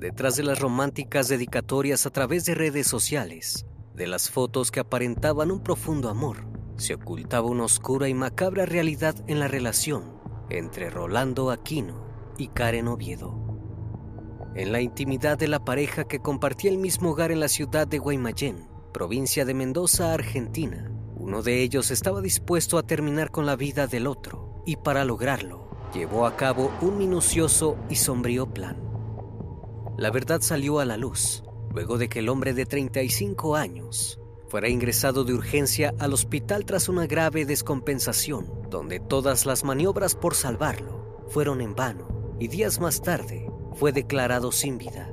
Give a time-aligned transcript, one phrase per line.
[0.00, 5.50] Detrás de las románticas dedicatorias a través de redes sociales, de las fotos que aparentaban
[5.50, 6.46] un profundo amor,
[6.78, 10.18] se ocultaba una oscura y macabra realidad en la relación
[10.48, 12.06] entre Rolando Aquino
[12.38, 13.58] y Karen Oviedo.
[14.54, 17.98] En la intimidad de la pareja que compartía el mismo hogar en la ciudad de
[17.98, 23.86] Guaymallén, provincia de Mendoza, Argentina, uno de ellos estaba dispuesto a terminar con la vida
[23.86, 28.89] del otro y para lograrlo llevó a cabo un minucioso y sombrío plan.
[30.00, 31.42] La verdad salió a la luz
[31.74, 34.18] luego de que el hombre de 35 años
[34.48, 40.34] fuera ingresado de urgencia al hospital tras una grave descompensación, donde todas las maniobras por
[40.34, 45.12] salvarlo fueron en vano y días más tarde fue declarado sin vida.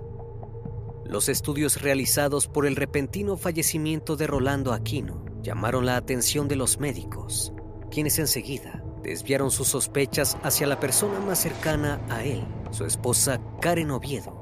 [1.04, 6.80] Los estudios realizados por el repentino fallecimiento de Rolando Aquino llamaron la atención de los
[6.80, 7.52] médicos,
[7.92, 13.92] quienes enseguida desviaron sus sospechas hacia la persona más cercana a él, su esposa Karen
[13.92, 14.37] Oviedo,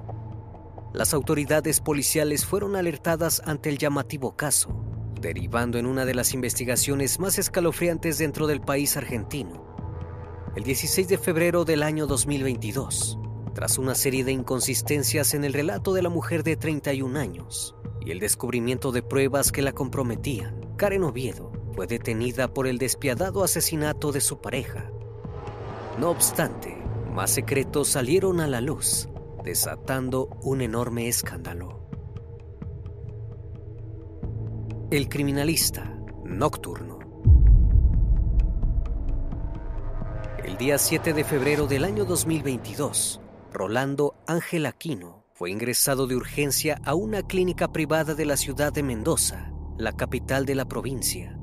[0.96, 4.82] las autoridades policiales fueron alertadas ante el llamativo caso,
[5.20, 9.66] derivando en una de las investigaciones más escalofriantes dentro del país argentino.
[10.56, 13.20] El 16 de febrero del año 2022,
[13.54, 18.12] tras una serie de inconsistencias en el relato de la mujer de 31 años y
[18.12, 24.14] el descubrimiento de pruebas que la comprometían, Karen Oviedo fue detenida por el despiadado asesinato
[24.14, 24.90] de su pareja.
[26.00, 26.78] No obstante,
[27.14, 29.10] más secretos salieron a la luz
[29.46, 31.88] desatando un enorme escándalo.
[34.90, 35.96] El criminalista
[36.26, 36.98] nocturno.
[40.44, 43.22] El día 7 de febrero del año 2022,
[43.54, 48.82] Rolando Ángel Aquino fue ingresado de urgencia a una clínica privada de la ciudad de
[48.82, 51.38] Mendoza, la capital de la provincia.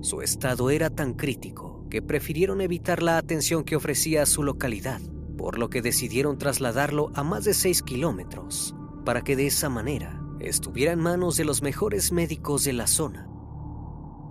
[0.00, 5.00] Su estado era tan crítico que prefirieron evitar la atención que ofrecía a su localidad
[5.44, 8.74] por lo que decidieron trasladarlo a más de 6 kilómetros,
[9.04, 13.28] para que de esa manera estuviera en manos de los mejores médicos de la zona.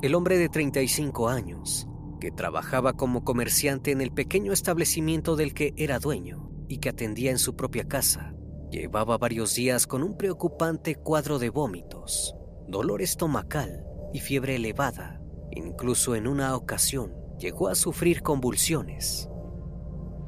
[0.02, 1.88] El hombre de 35 años,
[2.20, 7.30] que trabajaba como comerciante en el pequeño establecimiento del que era dueño y que atendía
[7.30, 8.34] en su propia casa,
[8.72, 12.34] llevaba varios días con un preocupante cuadro de vómitos,
[12.68, 15.22] dolor estomacal y fiebre elevada.
[15.52, 19.30] Incluso en una ocasión llegó a sufrir convulsiones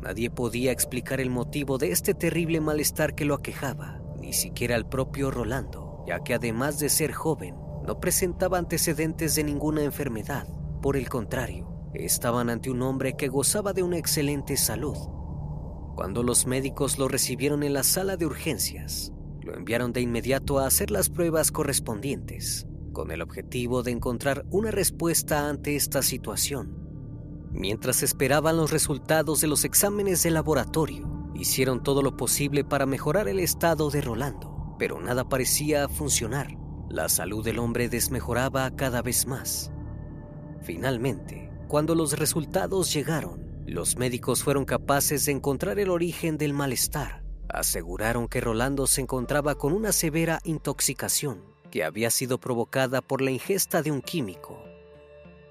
[0.06, 4.86] Nadie podía explicar el motivo de este terrible malestar que lo aquejaba, ni siquiera el
[4.86, 7.56] propio Rolando, ya que además de ser joven,
[7.88, 10.48] no presentaba antecedentes de ninguna enfermedad.
[10.80, 14.96] Por el contrario, estaban ante un hombre que gozaba de una excelente salud.
[15.96, 19.12] Cuando los médicos lo recibieron en la sala de urgencias,
[19.42, 24.70] lo enviaron de inmediato a hacer las pruebas correspondientes, con el objetivo de encontrar una
[24.70, 26.85] respuesta ante esta situación.
[27.56, 33.30] Mientras esperaban los resultados de los exámenes de laboratorio, hicieron todo lo posible para mejorar
[33.30, 36.58] el estado de Rolando, pero nada parecía funcionar.
[36.90, 39.72] La salud del hombre desmejoraba cada vez más.
[40.64, 47.24] Finalmente, cuando los resultados llegaron, los médicos fueron capaces de encontrar el origen del malestar.
[47.48, 51.42] Aseguraron que Rolando se encontraba con una severa intoxicación
[51.72, 54.75] que había sido provocada por la ingesta de un químico.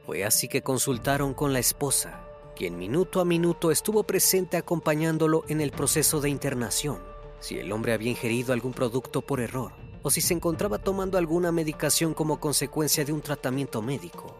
[0.07, 2.21] Fue así que consultaron con la esposa,
[2.55, 6.99] quien minuto a minuto estuvo presente acompañándolo en el proceso de internación,
[7.41, 9.73] si el hombre había ingerido algún producto por error
[10.03, 14.37] o si se encontraba tomando alguna medicación como consecuencia de un tratamiento médico.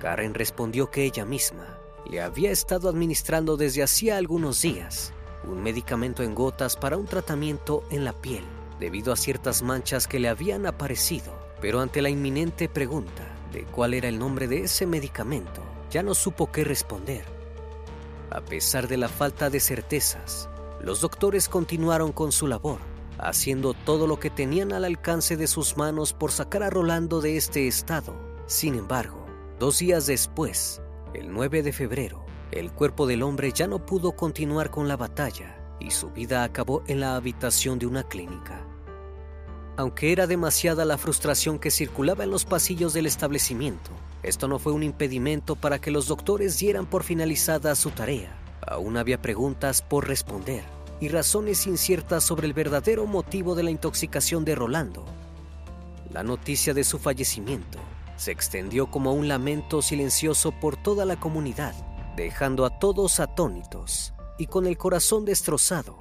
[0.00, 1.78] Karen respondió que ella misma
[2.10, 5.12] le había estado administrando desde hacía algunos días
[5.44, 8.42] un medicamento en gotas para un tratamiento en la piel
[8.80, 13.94] debido a ciertas manchas que le habían aparecido, pero ante la inminente pregunta de cuál
[13.94, 17.24] era el nombre de ese medicamento, ya no supo qué responder.
[18.30, 20.48] A pesar de la falta de certezas,
[20.80, 22.78] los doctores continuaron con su labor,
[23.18, 27.36] haciendo todo lo que tenían al alcance de sus manos por sacar a Rolando de
[27.36, 28.14] este estado.
[28.46, 29.28] Sin embargo,
[29.58, 30.80] Dos días después,
[31.14, 35.74] el 9 de febrero, el cuerpo del hombre ya no pudo continuar con la batalla
[35.80, 38.64] y su vida acabó en la habitación de una clínica.
[39.78, 43.92] Aunque era demasiada la frustración que circulaba en los pasillos del establecimiento,
[44.24, 48.36] esto no fue un impedimento para que los doctores dieran por finalizada su tarea.
[48.66, 50.64] Aún había preguntas por responder
[50.98, 55.04] y razones inciertas sobre el verdadero motivo de la intoxicación de Rolando.
[56.12, 57.78] La noticia de su fallecimiento
[58.16, 61.76] se extendió como un lamento silencioso por toda la comunidad,
[62.16, 65.96] dejando a todos atónitos y con el corazón destrozado.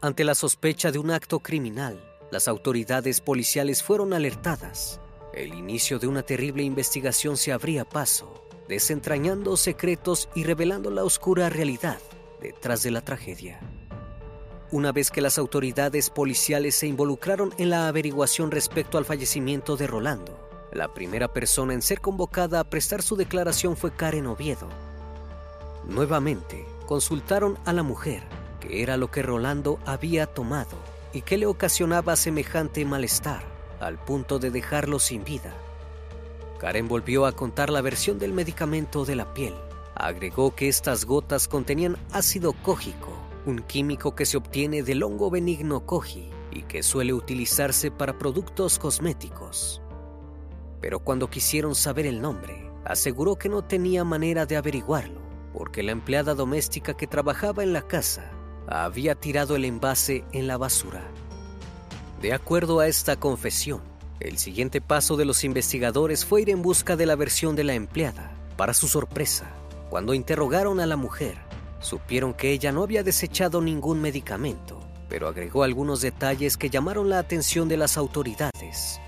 [0.00, 5.00] Ante la sospecha de un acto criminal, las autoridades policiales fueron alertadas.
[5.34, 11.48] El inicio de una terrible investigación se abría paso, desentrañando secretos y revelando la oscura
[11.48, 11.98] realidad
[12.40, 13.60] detrás de la tragedia.
[14.70, 19.88] Una vez que las autoridades policiales se involucraron en la averiguación respecto al fallecimiento de
[19.88, 24.68] Rolando, la primera persona en ser convocada a prestar su declaración fue Karen Oviedo.
[25.88, 28.22] Nuevamente, consultaron a la mujer,
[28.60, 30.76] que era lo que Rolando había tomado
[31.12, 33.42] y que le ocasionaba semejante malestar,
[33.80, 35.54] al punto de dejarlo sin vida.
[36.58, 39.54] Karen volvió a contar la versión del medicamento de la piel.
[39.94, 43.12] Agregó que estas gotas contenían ácido cógico,
[43.46, 48.78] un químico que se obtiene del hongo benigno koji y que suele utilizarse para productos
[48.78, 49.80] cosméticos
[50.80, 55.20] pero cuando quisieron saber el nombre, aseguró que no tenía manera de averiguarlo,
[55.52, 58.32] porque la empleada doméstica que trabajaba en la casa
[58.70, 61.02] había tirado el envase en la basura.
[62.22, 63.82] De acuerdo a esta confesión,
[64.20, 67.74] el siguiente paso de los investigadores fue ir en busca de la versión de la
[67.74, 68.32] empleada.
[68.56, 69.50] Para su sorpresa,
[69.88, 71.38] cuando interrogaron a la mujer,
[71.80, 74.78] supieron que ella no había desechado ningún medicamento,
[75.08, 79.00] pero agregó algunos detalles que llamaron la atención de las autoridades.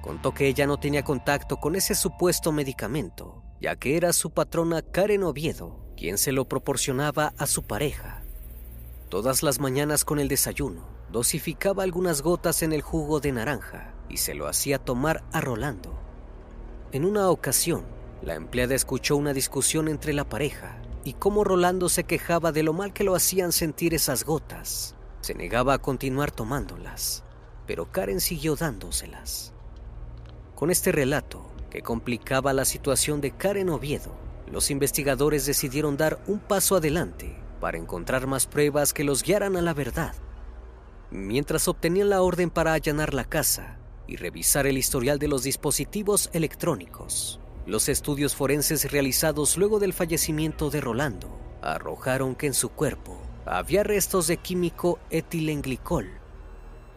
[0.00, 4.82] Contó que ella no tenía contacto con ese supuesto medicamento, ya que era su patrona
[4.82, 8.21] Karen Oviedo quien se lo proporcionaba a su pareja.
[9.12, 14.16] Todas las mañanas con el desayuno, dosificaba algunas gotas en el jugo de naranja y
[14.16, 15.92] se lo hacía tomar a Rolando.
[16.92, 17.84] En una ocasión,
[18.22, 22.72] la empleada escuchó una discusión entre la pareja y cómo Rolando se quejaba de lo
[22.72, 24.94] mal que lo hacían sentir esas gotas.
[25.20, 27.22] Se negaba a continuar tomándolas,
[27.66, 29.52] pero Karen siguió dándoselas.
[30.54, 34.14] Con este relato, que complicaba la situación de Karen Oviedo,
[34.50, 39.62] los investigadores decidieron dar un paso adelante para encontrar más pruebas que los guiaran a
[39.62, 40.16] la verdad.
[41.12, 43.78] Mientras obtenían la orden para allanar la casa
[44.08, 50.70] y revisar el historial de los dispositivos electrónicos, los estudios forenses realizados luego del fallecimiento
[50.70, 56.10] de Rolando arrojaron que en su cuerpo había restos de químico etilenglicol.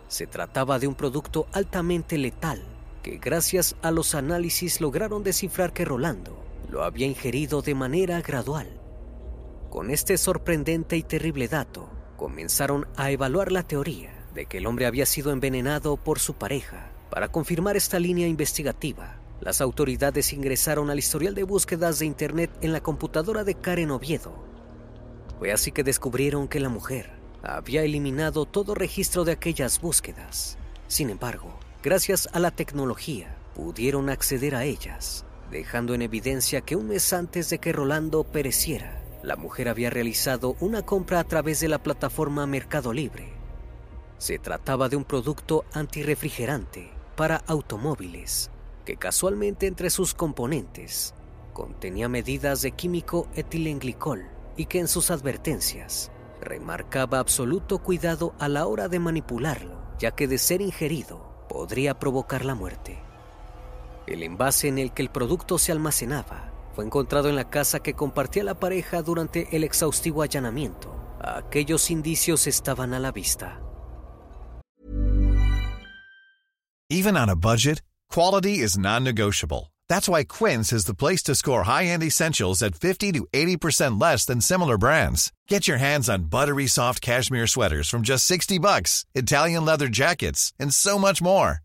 [0.08, 2.64] Se trataba de un producto altamente letal
[3.04, 8.82] que gracias a los análisis lograron descifrar que Rolando lo había ingerido de manera gradual.
[9.76, 14.86] Con este sorprendente y terrible dato, comenzaron a evaluar la teoría de que el hombre
[14.86, 16.94] había sido envenenado por su pareja.
[17.10, 22.72] Para confirmar esta línea investigativa, las autoridades ingresaron al historial de búsquedas de Internet en
[22.72, 24.46] la computadora de Karen Oviedo.
[25.40, 27.12] Fue así que descubrieron que la mujer
[27.44, 30.58] había eliminado todo registro de aquellas búsquedas.
[30.88, 36.88] Sin embargo, gracias a la tecnología, pudieron acceder a ellas dejando en evidencia que un
[36.88, 41.68] mes antes de que Rolando pereciera, la mujer había realizado una compra a través de
[41.68, 43.34] la plataforma Mercado Libre.
[44.20, 48.52] Se trataba de un producto antirrefrigerante para automóviles
[48.86, 51.16] que casualmente entre sus componentes
[51.54, 54.28] contenía medidas de químico etilenglicol
[54.58, 60.28] y que en sus advertencias remarcaba absoluto cuidado a la hora de manipularlo, ya que
[60.28, 63.00] de ser ingerido podría provocar la muerte.
[64.06, 67.94] El envase en el que el producto se almacenaba fue encontrado en la casa que
[67.94, 70.94] compartía la pareja durante el exhaustivo allanamiento.
[71.22, 73.62] Aquellos indicios estaban a la vista.
[76.90, 79.72] Even on a budget, quality is non-negotiable.
[79.88, 84.26] That's why Quince is the place to score high-end essentials at 50 to 80% less
[84.26, 85.32] than similar brands.
[85.48, 90.54] Get your hands on buttery soft cashmere sweaters from just 60 bucks, Italian leather jackets,
[90.60, 91.65] and so much more.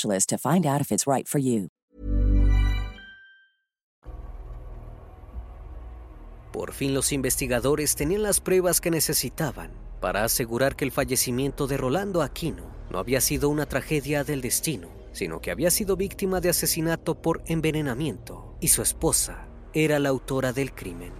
[0.27, 1.69] to find out if it's right for you.
[6.51, 11.77] Por fin los investigadores tenían las pruebas que necesitaban para asegurar que el fallecimiento de
[11.77, 16.49] Rolando Aquino no había sido una tragedia del destino, sino que había sido víctima de
[16.49, 21.13] asesinato por envenenamiento y su esposa era la autora del crimen.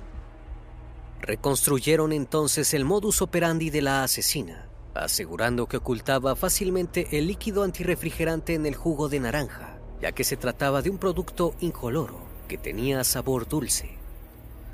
[1.21, 8.53] Reconstruyeron entonces el modus operandi de la asesina, asegurando que ocultaba fácilmente el líquido antirrefrigerante
[8.53, 13.03] en el jugo de naranja, ya que se trataba de un producto incoloro que tenía
[13.03, 13.97] sabor dulce.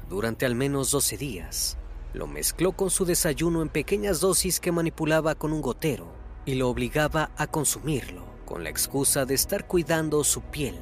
[0.10, 1.78] Durante al menos 12 días,
[2.14, 6.08] lo mezcló con su desayuno en pequeñas dosis que manipulaba con un gotero
[6.46, 10.80] y lo obligaba a consumirlo con la excusa de estar cuidando su piel.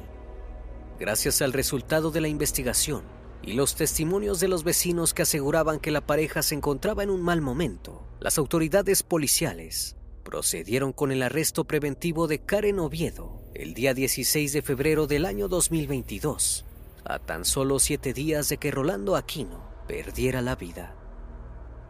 [0.98, 3.02] Gracias al resultado de la investigación
[3.42, 7.20] y los testimonios de los vecinos que aseguraban que la pareja se encontraba en un
[7.20, 13.94] mal momento, las autoridades policiales procedieron con el arresto preventivo de Karen Oviedo el día
[13.94, 16.64] 16 de febrero del año 2022,
[17.04, 20.94] a tan solo siete días de que Rolando Aquino perdiera la vida.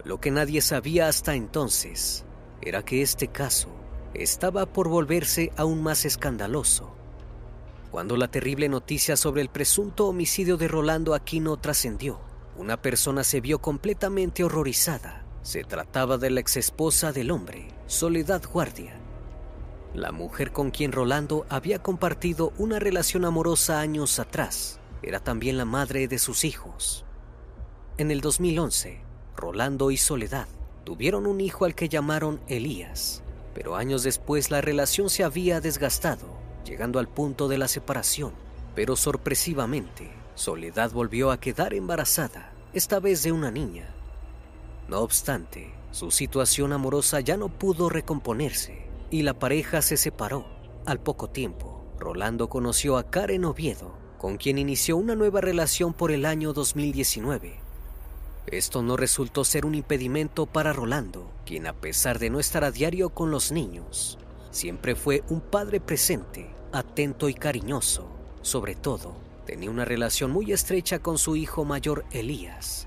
[0.04, 2.24] Lo que nadie sabía hasta entonces
[2.60, 3.68] era que este caso
[4.12, 6.92] estaba por volverse aún más escandaloso.
[7.90, 12.20] Cuando la terrible noticia sobre el presunto homicidio de Rolando Aquino trascendió,
[12.56, 15.25] una persona se vio completamente horrorizada.
[15.46, 18.96] Se trataba de la exesposa del hombre, Soledad Guardia.
[19.94, 25.64] La mujer con quien Rolando había compartido una relación amorosa años atrás era también la
[25.64, 27.04] madre de sus hijos.
[27.96, 28.98] En el 2011,
[29.36, 30.48] Rolando y Soledad
[30.82, 33.22] tuvieron un hijo al que llamaron Elías,
[33.54, 36.26] pero años después la relación se había desgastado,
[36.64, 38.32] llegando al punto de la separación.
[38.74, 43.95] Pero sorpresivamente, Soledad volvió a quedar embarazada, esta vez de una niña.
[44.88, 50.46] No obstante, su situación amorosa ya no pudo recomponerse y la pareja se separó.
[50.84, 56.12] Al poco tiempo, Rolando conoció a Karen Oviedo, con quien inició una nueva relación por
[56.12, 57.58] el año 2019.
[58.46, 62.70] Esto no resultó ser un impedimento para Rolando, quien a pesar de no estar a
[62.70, 64.18] diario con los niños,
[64.52, 68.08] siempre fue un padre presente, atento y cariñoso.
[68.42, 69.16] Sobre todo,
[69.46, 72.86] tenía una relación muy estrecha con su hijo mayor Elías.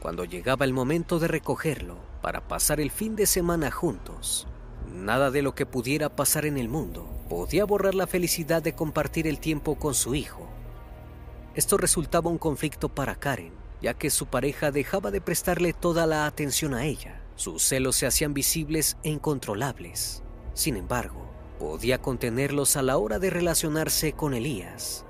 [0.00, 4.46] Cuando llegaba el momento de recogerlo para pasar el fin de semana juntos,
[4.92, 9.26] nada de lo que pudiera pasar en el mundo podía borrar la felicidad de compartir
[9.26, 10.48] el tiempo con su hijo.
[11.54, 16.26] Esto resultaba un conflicto para Karen, ya que su pareja dejaba de prestarle toda la
[16.26, 17.22] atención a ella.
[17.34, 20.22] Sus celos se hacían visibles e incontrolables.
[20.54, 25.04] Sin embargo, podía contenerlos a la hora de relacionarse con Elías.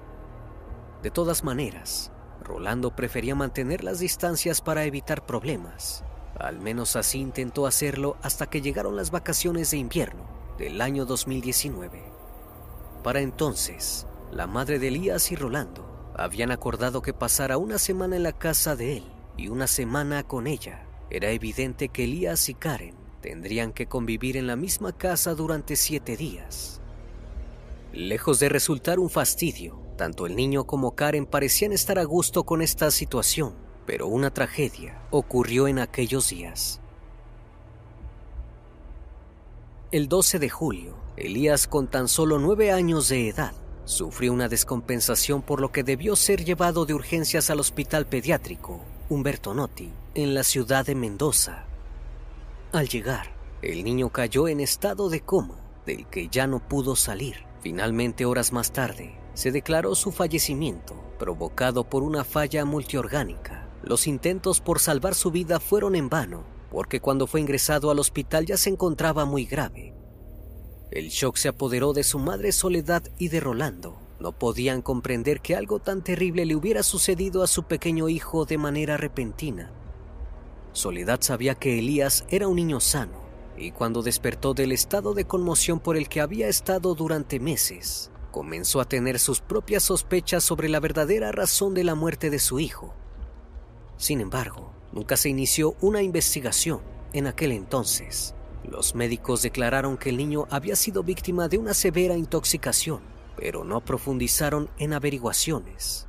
[1.03, 2.13] De todas maneras,
[2.47, 6.05] Rolando prefería mantener las distancias para evitar problemas.
[6.39, 10.25] Al menos así intentó hacerlo hasta que llegaron las vacaciones de invierno
[10.57, 12.05] del año 2019.
[13.03, 18.23] Para entonces, la madre de Elías y Rolando habían acordado que pasara una semana en
[18.23, 19.05] la casa de él
[19.37, 20.87] y una semana con ella.
[21.11, 26.17] Era evidente que Elías y Karen tendrían que convivir en la misma casa durante siete
[26.17, 26.81] días.
[27.93, 32.63] Lejos de resultar un fastidio, tanto el niño como Karen parecían estar a gusto con
[32.63, 33.55] esta situación,
[33.87, 36.81] pero una tragedia ocurrió en aquellos días.
[39.91, 45.43] El 12 de julio, Elías, con tan solo nueve años de edad, sufrió una descompensación
[45.43, 50.43] por lo que debió ser llevado de urgencias al hospital pediátrico Humberto Notti, en la
[50.43, 51.65] ciudad de Mendoza.
[52.73, 57.37] Al llegar, el niño cayó en estado de coma, del que ya no pudo salir.
[57.61, 63.69] Finalmente, horas más tarde, se declaró su fallecimiento, provocado por una falla multiorgánica.
[63.83, 68.47] Los intentos por salvar su vida fueron en vano, porque cuando fue ingresado al hospital
[68.47, 69.95] ya se encontraba muy grave.
[70.91, 74.01] El shock se apoderó de su madre Soledad y de Rolando.
[74.21, 78.57] No podían comprender que algo tan terrible le hubiera sucedido a su pequeño hijo de
[78.57, 79.71] manera repentina.
[80.73, 83.21] Soledad sabía que Elías era un niño sano,
[83.59, 88.83] y cuando despertó del estado de conmoción por el que había estado durante meses, comenzó
[88.83, 92.93] a tener sus propias sospechas sobre la verdadera razón de la muerte de su hijo.
[93.97, 96.83] Sin embargo, nunca se inició una investigación
[97.15, 98.35] en aquel entonces.
[98.63, 103.01] Los médicos declararon que el niño había sido víctima de una severa intoxicación,
[103.39, 106.07] pero no profundizaron en averiguaciones.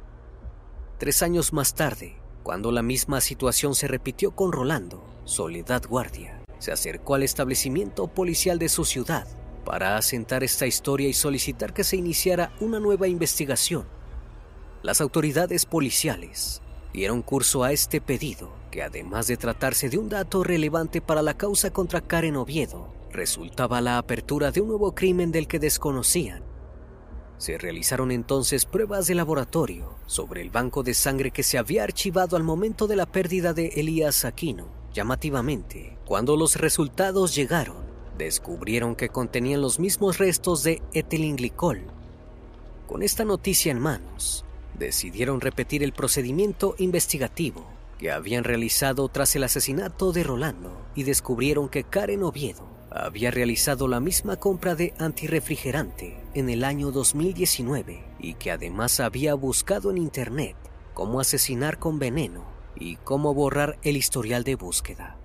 [0.97, 6.73] Tres años más tarde, cuando la misma situación se repitió con Rolando, Soledad Guardia se
[6.73, 9.27] acercó al establecimiento policial de su ciudad
[9.67, 13.85] para asentar esta historia y solicitar que se iniciara una nueva investigación.
[14.81, 16.61] Las autoridades policiales
[16.93, 21.33] dieron curso a este pedido, que además de tratarse de un dato relevante para la
[21.33, 26.45] causa contra Karen Oviedo, resultaba la apertura de un nuevo crimen del que desconocían.
[27.37, 32.37] Se realizaron entonces pruebas de laboratorio sobre el banco de sangre que se había archivado
[32.37, 34.69] al momento de la pérdida de Elías Aquino.
[34.93, 37.86] Llamativamente, cuando los resultados llegaron,
[38.17, 41.81] descubrieron que contenían los mismos restos de etilenglicol.
[42.87, 44.45] Con esta noticia en manos,
[44.77, 47.65] decidieron repetir el procedimiento investigativo
[47.97, 53.87] que habían realizado tras el asesinato de Rolando y descubrieron que Karen Oviedo había realizado
[53.87, 59.97] la misma compra de antirrefrigerante en el año 2019 y que además había buscado en
[59.97, 60.55] internet
[60.93, 65.17] cómo asesinar con veneno y cómo borrar el historial de búsqueda.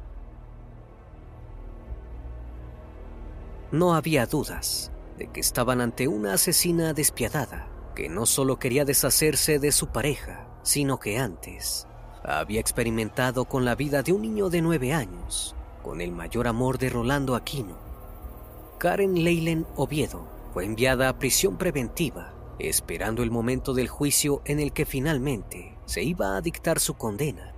[3.73, 9.59] No había dudas de que estaban ante una asesina despiadada que no solo quería deshacerse
[9.59, 11.87] de su pareja, sino que antes
[12.23, 16.77] había experimentado con la vida de un niño de nueve años, con el mayor amor
[16.77, 17.79] de Rolando Aquino.
[18.79, 24.75] Karen Leylen Oviedo fue enviada a prisión preventiva, esperando el momento del juicio en el
[24.75, 27.55] que finalmente se iba a dictar su condena.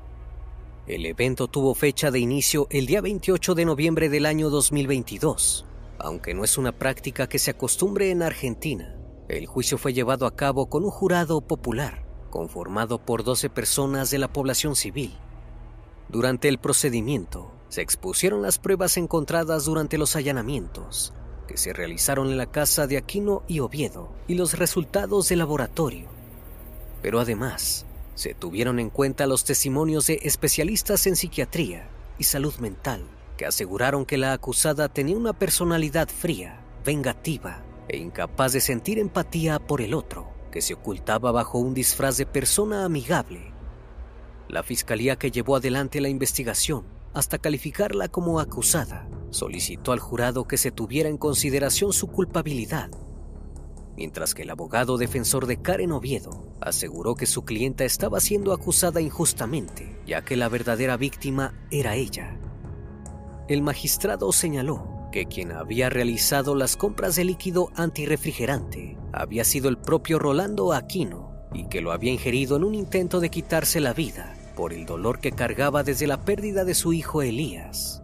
[0.87, 5.67] El evento tuvo fecha de inicio el día 28 de noviembre del año 2022
[6.05, 8.95] aunque no es una práctica que se acostumbre en Argentina,
[9.29, 14.19] el juicio fue llevado a cabo con un jurado popular, conformado por 12 personas de
[14.19, 15.17] la población civil.
[16.11, 21.15] Durante el procedimiento, se expusieron las pruebas encontradas durante los allanamientos
[21.49, 26.09] que se realizaron en la casa de Aquino y Oviedo y los resultados del laboratorio.
[27.01, 31.89] Pero además, se tuvieron en cuenta los testimonios de especialistas en psiquiatría
[32.19, 33.05] y salud mental
[33.37, 39.59] que aseguraron que la acusada tenía una personalidad fría, vengativa e incapaz de sentir empatía
[39.59, 43.53] por el otro, que se ocultaba bajo un disfraz de persona amigable.
[44.49, 50.59] La fiscalía que llevó adelante la investigación, hasta calificarla como acusada, solicitó al jurado que
[50.59, 52.91] se tuviera en consideración su culpabilidad,
[53.97, 59.01] mientras que el abogado defensor de Karen Oviedo aseguró que su clienta estaba siendo acusada
[59.01, 62.37] injustamente, ya que la verdadera víctima era ella.
[63.47, 69.77] El magistrado señaló que quien había realizado las compras de líquido antirrefrigerante había sido el
[69.77, 74.35] propio Rolando Aquino y que lo había ingerido en un intento de quitarse la vida
[74.57, 78.03] por el dolor que cargaba desde la pérdida de su hijo Elías.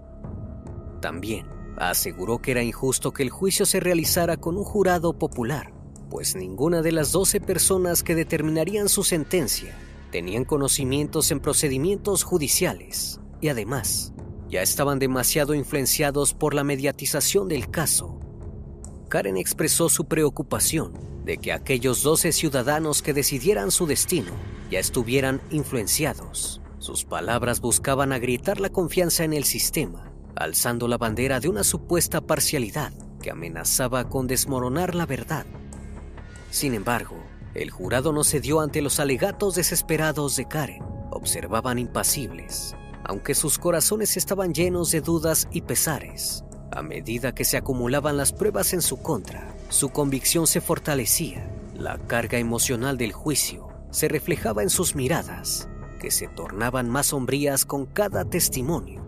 [1.01, 1.47] También
[1.79, 5.73] aseguró que era injusto que el juicio se realizara con un jurado popular,
[6.11, 9.75] pues ninguna de las 12 personas que determinarían su sentencia
[10.11, 14.13] tenían conocimientos en procedimientos judiciales y además
[14.51, 18.19] ya estaban demasiado influenciados por la mediatización del caso.
[19.09, 20.93] Karen expresó su preocupación
[21.25, 24.33] de que aquellos 12 ciudadanos que decidieran su destino
[24.71, 26.61] ya estuvieran influenciados.
[26.79, 32.21] Sus palabras buscaban agrietar la confianza en el sistema, alzando la bandera de una supuesta
[32.21, 35.47] parcialidad que amenazaba con desmoronar la verdad.
[36.51, 37.17] Sin embargo,
[37.55, 40.83] el jurado no cedió ante los alegatos desesperados de Karen.
[41.11, 42.75] Observaban impasibles,
[43.11, 46.45] aunque sus corazones estaban llenos de dudas y pesares.
[46.71, 51.51] A medida que se acumulaban las pruebas en su contra, su convicción se fortalecía.
[51.75, 55.69] La carga emocional del juicio se reflejaba en sus miradas,
[55.99, 59.05] que se tornaban más sombrías con cada testimonio.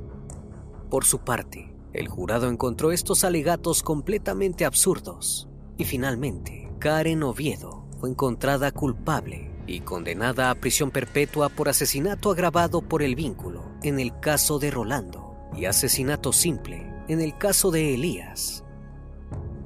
[0.90, 8.10] Por su parte, el jurado encontró estos alegatos completamente absurdos y finalmente Karen Oviedo fue
[8.10, 14.18] encontrada culpable y condenada a prisión perpetua por asesinato agravado por el vínculo en el
[14.20, 18.64] caso de Rolando y asesinato simple en el caso de Elías.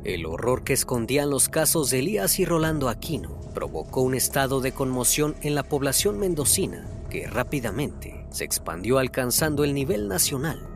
[0.05, 4.71] El horror que escondían los casos de Elías y Rolando Aquino provocó un estado de
[4.71, 10.69] conmoción en la población mendocina que rápidamente se expandió alcanzando el nivel nacional.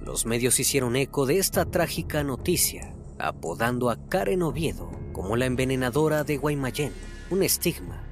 [0.00, 6.24] Los medios hicieron eco de esta trágica noticia, apodando a Karen Oviedo como la envenenadora
[6.24, 6.92] de Guaymallén,
[7.30, 8.11] un estigma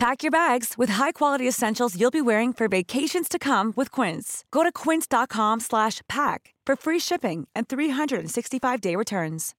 [0.00, 4.44] Pack your bags with high-quality essentials you'll be wearing for vacations to come with Quince.
[4.50, 9.54] Go to quince.com/pack for free shipping and 365-day returns.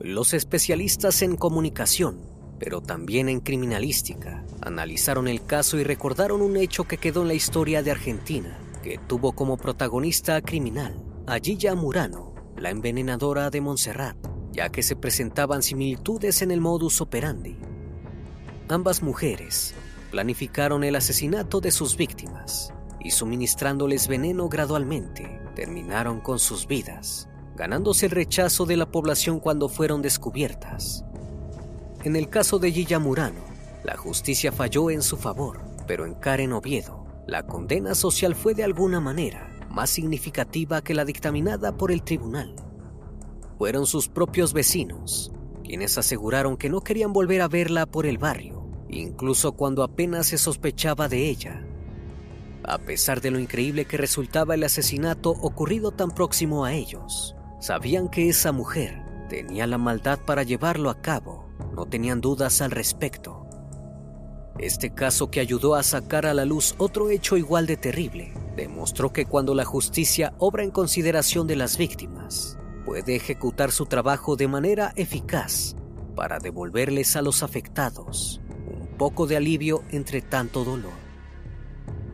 [0.00, 2.22] Los especialistas en comunicación,
[2.58, 7.34] pero también en criminalística, analizaron el caso y recordaron un hecho que quedó en la
[7.34, 14.33] historia de Argentina, que tuvo como protagonista criminal a Gilla Murano, la envenenadora de Montserrat
[14.54, 17.56] ya que se presentaban similitudes en el modus operandi.
[18.68, 19.74] Ambas mujeres
[20.12, 28.06] planificaron el asesinato de sus víctimas y suministrándoles veneno gradualmente, terminaron con sus vidas, ganándose
[28.06, 31.04] el rechazo de la población cuando fueron descubiertas.
[32.04, 33.40] En el caso de Gilla Murano,
[33.82, 38.64] la justicia falló en su favor, pero en Karen Oviedo, la condena social fue de
[38.64, 42.54] alguna manera más significativa que la dictaminada por el tribunal
[43.58, 48.66] fueron sus propios vecinos, quienes aseguraron que no querían volver a verla por el barrio,
[48.88, 51.66] incluso cuando apenas se sospechaba de ella.
[52.62, 58.08] A pesar de lo increíble que resultaba el asesinato ocurrido tan próximo a ellos, sabían
[58.08, 63.46] que esa mujer tenía la maldad para llevarlo a cabo, no tenían dudas al respecto.
[64.58, 69.12] Este caso que ayudó a sacar a la luz otro hecho igual de terrible, demostró
[69.12, 74.48] que cuando la justicia obra en consideración de las víctimas, puede ejecutar su trabajo de
[74.48, 75.74] manera eficaz
[76.14, 80.92] para devolverles a los afectados un poco de alivio entre tanto dolor.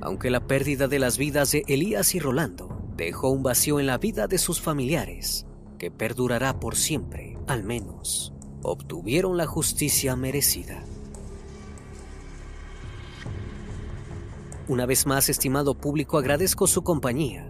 [0.01, 3.99] Aunque la pérdida de las vidas de Elías y Rolando dejó un vacío en la
[3.99, 5.47] vida de sus familiares,
[5.79, 10.83] que perdurará por siempre, al menos, obtuvieron la justicia merecida.
[14.69, 17.50] Una vez más, estimado público, agradezco su compañía